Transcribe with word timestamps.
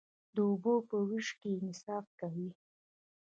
د 0.35 0.37
اوبو 0.49 0.73
په 0.89 0.97
ویش 1.09 1.29
کې 1.39 1.49
انصاف 1.61 2.05
کوئ؟ 2.19 2.47